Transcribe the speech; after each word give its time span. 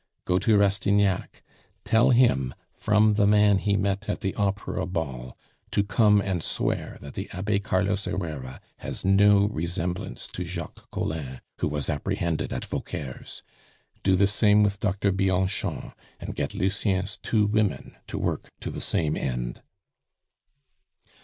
"Go 0.25 0.39
to 0.39 0.57
Rastignac; 0.57 1.43
tell 1.85 2.09
him, 2.09 2.55
from 2.73 3.13
the 3.13 3.27
man 3.27 3.59
he 3.59 3.77
met 3.77 4.09
at 4.09 4.21
the 4.21 4.33
opera 4.33 4.87
ball, 4.87 5.37
to 5.69 5.83
come 5.83 6.19
and 6.21 6.41
swear 6.41 6.97
that 7.01 7.13
the 7.13 7.29
Abbe 7.33 7.59
Carlos 7.59 8.05
Herrera 8.05 8.59
has 8.77 9.05
no 9.05 9.47
resemblance 9.49 10.27
to 10.29 10.43
Jacques 10.43 10.89
Collin 10.89 11.39
who 11.59 11.67
was 11.67 11.87
apprehended 11.87 12.51
at 12.51 12.65
Vauquer's. 12.65 13.43
Do 14.01 14.15
the 14.15 14.25
same 14.25 14.63
with 14.63 14.79
Dr. 14.79 15.11
Bianchon, 15.11 15.93
and 16.19 16.33
get 16.33 16.55
Lucien's 16.55 17.17
two 17.21 17.45
women 17.45 17.95
to 18.07 18.17
work 18.17 18.51
to 18.61 18.71
the 18.71 18.81
same 18.81 19.15
end." 19.15 19.61